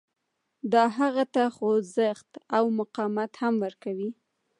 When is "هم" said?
3.41-3.53